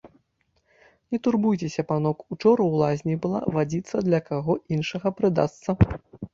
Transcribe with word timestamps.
Не 1.11 1.19
турбуйцеся, 1.27 1.81
панок, 1.91 2.17
учора 2.37 2.63
ў 2.69 2.73
лазні 2.83 3.15
была, 3.27 3.45
вадзіца 3.59 3.95
для 4.09 4.25
каго 4.33 4.53
іншага 4.77 5.07
прыдасца. 5.21 5.71